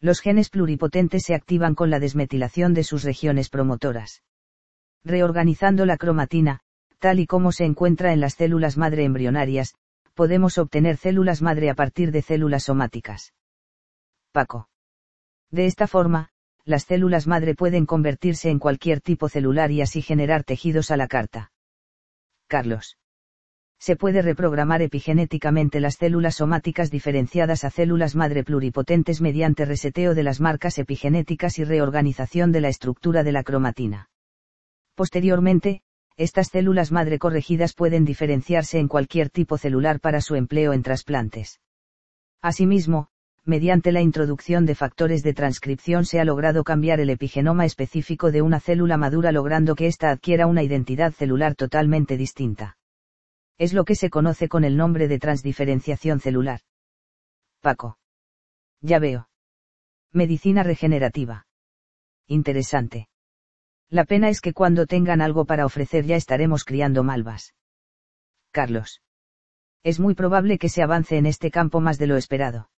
[0.00, 4.22] Los genes pluripotentes se activan con la desmetilación de sus regiones promotoras.
[5.04, 6.60] Reorganizando la cromatina,
[6.98, 9.74] tal y como se encuentra en las células madre embrionarias,
[10.14, 13.34] podemos obtener células madre a partir de células somáticas.
[14.32, 14.68] Paco.
[15.50, 16.30] De esta forma,
[16.64, 21.08] las células madre pueden convertirse en cualquier tipo celular y así generar tejidos a la
[21.08, 21.52] carta.
[22.52, 22.98] Carlos.
[23.80, 30.22] Se puede reprogramar epigenéticamente las células somáticas diferenciadas a células madre pluripotentes mediante reseteo de
[30.22, 34.10] las marcas epigenéticas y reorganización de la estructura de la cromatina.
[34.94, 35.80] Posteriormente,
[36.18, 41.58] estas células madre corregidas pueden diferenciarse en cualquier tipo celular para su empleo en trasplantes.
[42.42, 43.08] Asimismo,
[43.44, 48.42] mediante la introducción de factores de transcripción se ha logrado cambiar el epigenoma específico de
[48.42, 52.76] una célula madura logrando que ésta adquiera una identidad celular totalmente distinta.
[53.58, 56.60] Es lo que se conoce con el nombre de transdiferenciación celular.
[57.60, 57.98] Paco.
[58.80, 59.28] Ya veo.
[60.12, 61.46] Medicina regenerativa.
[62.26, 63.08] Interesante.
[63.88, 67.54] La pena es que cuando tengan algo para ofrecer ya estaremos criando malvas.
[68.50, 69.02] Carlos.
[69.82, 72.71] Es muy probable que se avance en este campo más de lo esperado.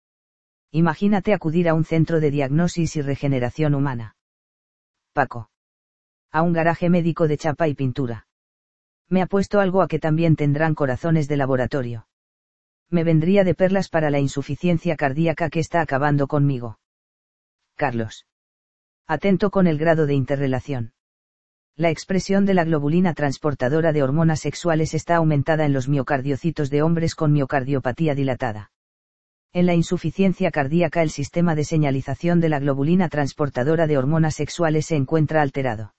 [0.74, 4.16] Imagínate acudir a un centro de diagnosis y regeneración humana.
[5.12, 5.50] Paco.
[6.30, 8.26] A un garaje médico de chapa y pintura.
[9.10, 12.08] Me ha puesto algo a que también tendrán corazones de laboratorio.
[12.88, 16.78] Me vendría de perlas para la insuficiencia cardíaca que está acabando conmigo.
[17.76, 18.26] Carlos.
[19.06, 20.94] Atento con el grado de interrelación.
[21.76, 26.80] La expresión de la globulina transportadora de hormonas sexuales está aumentada en los miocardiocitos de
[26.80, 28.70] hombres con miocardiopatía dilatada.
[29.54, 34.86] En la insuficiencia cardíaca el sistema de señalización de la globulina transportadora de hormonas sexuales
[34.86, 35.92] se encuentra alterado.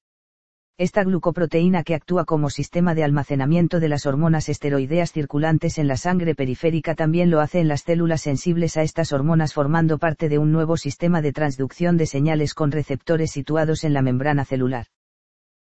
[0.79, 5.97] Esta glucoproteína que actúa como sistema de almacenamiento de las hormonas esteroideas circulantes en la
[5.97, 10.39] sangre periférica también lo hace en las células sensibles a estas hormonas formando parte de
[10.39, 14.87] un nuevo sistema de transducción de señales con receptores situados en la membrana celular.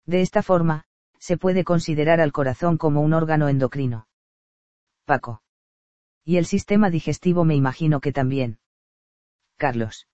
[0.05, 0.85] De esta forma,
[1.19, 4.09] se puede considerar al corazón como un órgano endocrino.
[5.07, 5.41] Paco.
[6.29, 8.59] Y el sistema digestivo me imagino que también.
[9.57, 10.09] Carlos.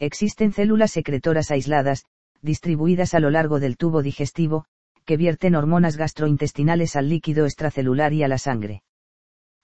[0.00, 2.06] Existen células secretoras aisladas,
[2.42, 4.64] distribuidas a lo largo del tubo digestivo,
[5.04, 8.82] que vierten hormonas gastrointestinales al líquido extracelular y a la sangre.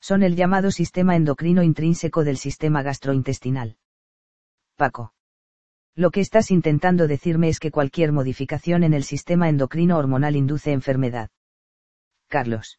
[0.00, 3.76] Son el llamado sistema endocrino intrínseco del sistema gastrointestinal.
[4.76, 5.12] Paco.
[5.96, 10.70] Lo que estás intentando decirme es que cualquier modificación en el sistema endocrino hormonal induce
[10.70, 11.30] enfermedad.
[12.28, 12.78] Carlos.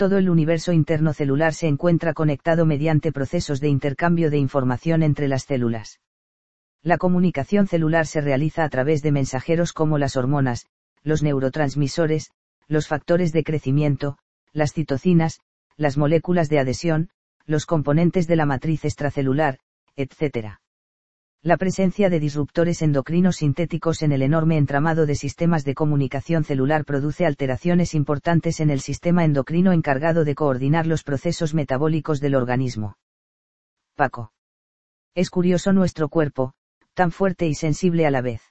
[0.00, 5.28] Todo el universo interno celular se encuentra conectado mediante procesos de intercambio de información entre
[5.28, 6.00] las células.
[6.82, 10.64] La comunicación celular se realiza a través de mensajeros como las hormonas,
[11.02, 12.30] los neurotransmisores,
[12.66, 14.16] los factores de crecimiento,
[14.54, 15.40] las citocinas,
[15.76, 17.10] las moléculas de adhesión,
[17.44, 19.58] los componentes de la matriz extracelular,
[19.96, 20.59] etc.
[21.42, 26.84] La presencia de disruptores endocrinos sintéticos en el enorme entramado de sistemas de comunicación celular
[26.84, 32.98] produce alteraciones importantes en el sistema endocrino encargado de coordinar los procesos metabólicos del organismo.
[33.94, 34.32] Paco.
[35.14, 36.52] Es curioso nuestro cuerpo,
[36.92, 38.42] tan fuerte y sensible a la vez.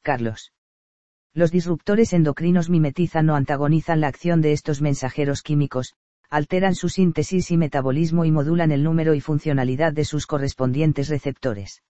[0.00, 0.52] Carlos.
[1.34, 5.94] Los disruptores endocrinos mimetizan o antagonizan la acción de estos mensajeros químicos,
[6.30, 11.82] alteran su síntesis y metabolismo y modulan el número y funcionalidad de sus correspondientes receptores.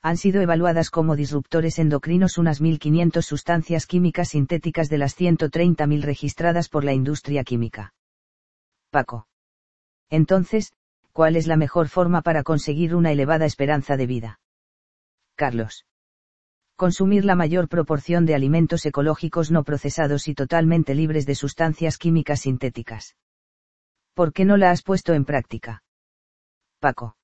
[0.00, 6.68] Han sido evaluadas como disruptores endocrinos unas 1.500 sustancias químicas sintéticas de las 130.000 registradas
[6.68, 7.92] por la industria química.
[8.90, 9.26] Paco.
[10.08, 10.72] Entonces,
[11.12, 14.40] ¿cuál es la mejor forma para conseguir una elevada esperanza de vida?
[15.34, 15.84] Carlos.
[16.76, 22.42] Consumir la mayor proporción de alimentos ecológicos no procesados y totalmente libres de sustancias químicas
[22.42, 23.16] sintéticas.
[24.18, 25.84] ¿Por qué no la has puesto en práctica?
[26.80, 27.16] Paco.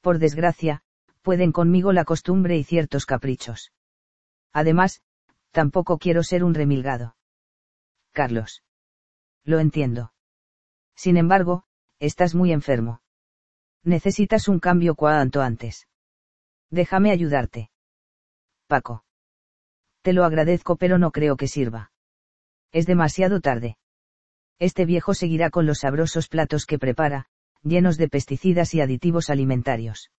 [0.00, 0.82] Por desgracia,
[1.20, 3.70] pueden conmigo la costumbre y ciertos caprichos.
[4.50, 5.02] Además,
[5.50, 7.16] tampoco quiero ser un remilgado.
[8.12, 8.64] Carlos.
[9.44, 10.14] Lo entiendo.
[10.94, 11.64] Sin embargo,
[11.98, 13.02] estás muy enfermo.
[13.82, 15.86] Necesitas un cambio cuanto antes.
[16.70, 17.70] Déjame ayudarte.
[18.66, 19.04] Paco.
[20.00, 21.92] Te lo agradezco pero no creo que sirva.
[22.72, 23.76] Es demasiado tarde.
[24.58, 27.26] Este viejo seguirá con los sabrosos platos que prepara,
[27.62, 30.10] llenos de pesticidas y aditivos alimentarios.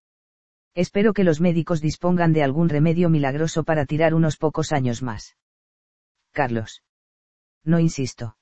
[0.74, 5.36] Espero que los médicos dispongan de algún remedio milagroso para tirar unos pocos años más.
[6.32, 6.84] Carlos.
[7.64, 8.36] No insisto.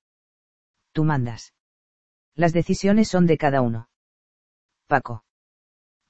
[0.93, 1.55] Tú mandas.
[2.35, 3.89] Las decisiones son de cada uno.
[4.87, 5.25] Paco.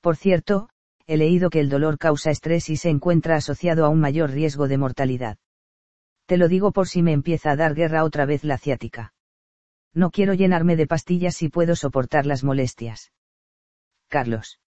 [0.01, 0.69] Por cierto,
[1.07, 4.67] he leído que el dolor causa estrés y se encuentra asociado a un mayor riesgo
[4.67, 5.39] de mortalidad.
[6.27, 9.15] Te lo digo por si me empieza a dar guerra otra vez la ciática.
[9.97, 13.13] No quiero llenarme de pastillas si puedo soportar las molestias.
[14.09, 14.61] Carlos.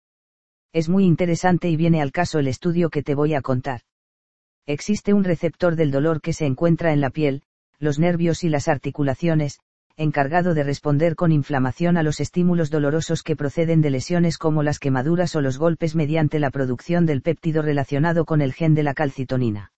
[0.72, 3.83] Es muy interesante y viene al caso el estudio que te voy a contar.
[4.64, 7.43] Existe un receptor del dolor que se encuentra en la piel,
[7.79, 9.61] los nervios y las articulaciones,
[9.99, 14.79] encargado de responder con inflamación a los estímulos dolorosos que proceden de lesiones como las
[14.79, 18.95] quemaduras o los golpes mediante la producción del péptido relacionado con el gen de la
[18.95, 19.72] calcitonina.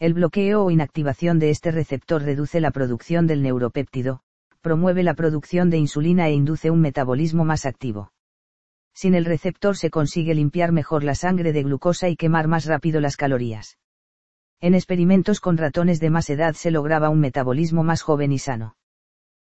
[0.00, 4.24] El bloqueo o inactivación de este receptor reduce la producción del neuropéptido,
[4.64, 8.12] promueve la producción de insulina e induce un metabolismo más activo.
[8.94, 12.98] Sin el receptor se consigue limpiar mejor la sangre de glucosa y quemar más rápido
[12.98, 13.76] las calorías.
[14.62, 18.76] En experimentos con ratones de más edad se lograba un metabolismo más joven y sano.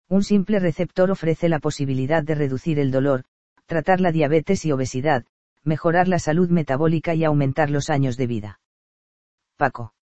[0.09, 3.23] Un simple receptor ofrece la posibilidad de reducir el dolor,
[3.67, 5.25] tratar la diabetes y obesidad,
[5.63, 8.61] mejorar la salud metabólica y aumentar los años de vida.
[9.57, 9.95] Paco.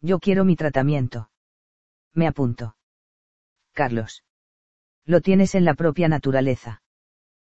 [0.00, 1.28] Yo quiero mi tratamiento.
[2.14, 2.76] Me apunto.
[3.72, 4.22] Carlos.
[5.08, 6.82] Lo tienes en la propia naturaleza.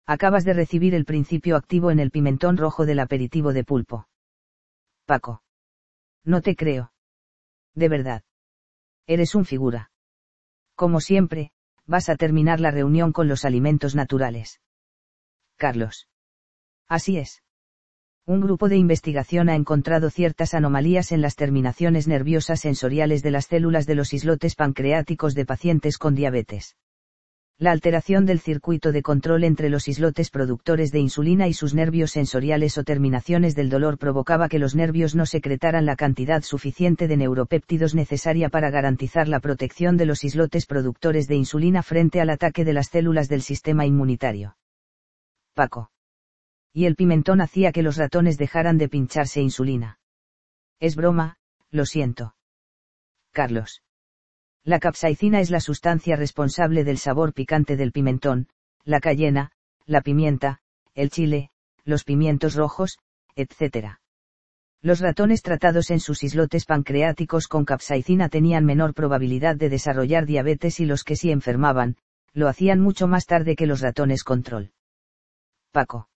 [0.07, 4.09] Acabas de recibir el principio activo en el pimentón rojo del aperitivo de pulpo.
[5.05, 5.43] Paco.
[6.25, 6.95] No te creo.
[7.75, 8.23] De verdad.
[9.07, 9.91] Eres un figura.
[10.77, 11.53] Como siempre,
[11.85, 14.63] vas a terminar la reunión con los alimentos naturales.
[15.57, 16.09] Carlos.
[16.89, 17.43] Así es.
[18.25, 23.45] Un grupo de investigación ha encontrado ciertas anomalías en las terminaciones nerviosas sensoriales de las
[23.45, 26.77] células de los islotes pancreáticos de pacientes con diabetes.
[27.63, 32.11] La alteración del circuito de control entre los islotes productores de insulina y sus nervios
[32.11, 37.17] sensoriales o terminaciones del dolor provocaba que los nervios no secretaran la cantidad suficiente de
[37.17, 42.65] neuropéptidos necesaria para garantizar la protección de los islotes productores de insulina frente al ataque
[42.65, 44.57] de las células del sistema inmunitario.
[45.55, 45.93] Paco.
[46.73, 50.01] Y el pimentón hacía que los ratones dejaran de pincharse insulina.
[50.81, 51.37] Es broma,
[51.71, 52.35] lo siento.
[53.31, 53.85] Carlos.
[54.65, 58.49] La capsaicina es la sustancia responsable del sabor picante del pimentón,
[58.85, 59.51] la cayena,
[59.87, 60.61] la pimienta,
[60.95, 61.51] el chile,
[61.85, 62.99] los pimientos rojos,
[63.35, 63.97] etc.
[64.81, 70.79] Los ratones tratados en sus islotes pancreáticos con capsaicina tenían menor probabilidad de desarrollar diabetes
[70.79, 71.97] y los que sí enfermaban,
[72.35, 74.73] Lo hacían mucho más tarde que los ratones control.
[75.71, 76.09] Paco.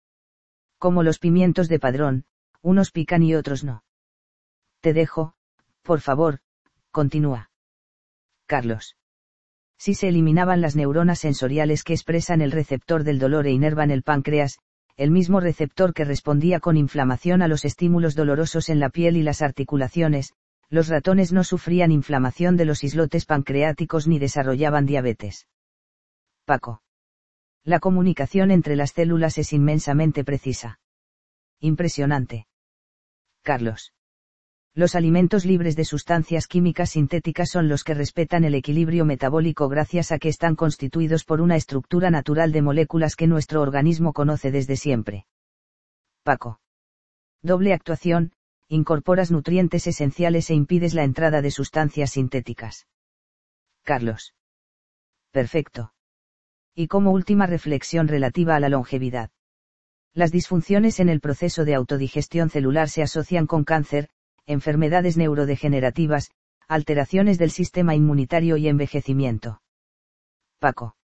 [0.79, 2.25] Como los pimientos de padrón,
[2.63, 3.85] unos pican y otros no.
[4.81, 5.35] Te dejo,
[5.83, 6.41] por favor,
[6.91, 7.51] continúa.
[8.47, 8.97] Carlos.
[9.79, 14.03] Si se eliminaban las neuronas sensoriales que expresan el receptor del dolor e inervan el
[14.03, 14.59] páncreas,
[14.97, 19.23] el mismo receptor que respondía con inflamación a los estímulos dolorosos en la piel y
[19.23, 20.33] las articulaciones,
[20.71, 25.47] los ratones no sufrían inflamación de los islotes pancreáticos ni desarrollaban diabetes.
[26.45, 26.83] Paco.
[27.63, 30.79] La comunicación entre las células es inmensamente precisa.
[31.61, 32.47] Impresionante.
[33.43, 33.93] Carlos.
[34.77, 40.13] Los alimentos libres de sustancias químicas sintéticas son los que respetan el equilibrio metabólico gracias
[40.13, 44.77] a que están constituidos por una estructura natural de moléculas que nuestro organismo conoce desde
[44.77, 45.25] siempre.
[46.23, 46.61] Paco.
[47.41, 48.33] Doble actuación,
[48.69, 52.87] incorporas nutrientes esenciales e impides la entrada de sustancias sintéticas.
[53.83, 54.35] Carlos.
[55.31, 55.95] Perfecto.
[56.75, 59.31] Y como última reflexión relativa a la longevidad.
[60.13, 64.11] Las disfunciones en el proceso de autodigestión celular se asocian con cáncer,
[64.47, 66.31] enfermedades neurodegenerativas,
[66.69, 69.61] alteraciones del sistema inmunitario y envejecimiento.
[70.59, 70.97] Paco.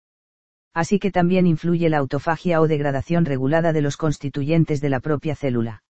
[0.74, 5.36] Así que también influye la autofagia o degradación regulada de los constituyentes de la propia
[5.36, 5.82] célula.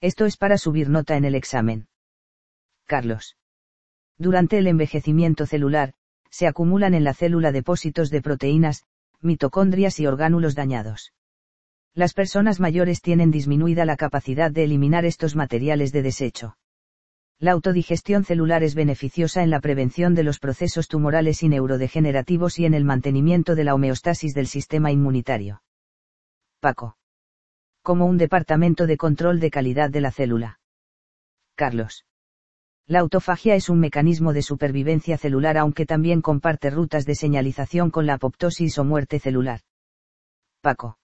[0.00, 1.88] Esto es para subir nota en el examen.
[2.86, 3.36] Carlos.
[4.16, 5.92] Durante el envejecimiento celular,
[6.30, 8.84] se acumulan en la célula depósitos de proteínas,
[9.20, 11.12] mitocondrias y orgánulos dañados.
[11.94, 16.56] Las personas mayores tienen disminuida la capacidad de eliminar estos materiales de desecho.
[17.40, 22.64] La autodigestión celular es beneficiosa en la prevención de los procesos tumorales y neurodegenerativos y
[22.64, 25.62] en el mantenimiento de la homeostasis del sistema inmunitario.
[26.58, 26.96] Paco.
[27.82, 30.58] Como un departamento de control de calidad de la célula.
[31.54, 32.04] Carlos.
[32.86, 38.06] La autofagia es un mecanismo de supervivencia celular aunque también comparte rutas de señalización con
[38.06, 39.60] la apoptosis o muerte celular.
[40.60, 40.98] Paco.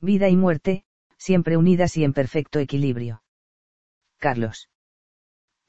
[0.00, 0.84] Vida y muerte,
[1.16, 3.22] siempre unidas y en perfecto equilibrio.
[4.18, 4.68] Carlos.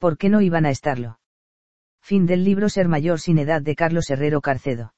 [0.00, 1.20] ¿Por qué no iban a estarlo?
[2.00, 4.94] Fin del libro Ser mayor sin edad de Carlos Herrero Carcedo.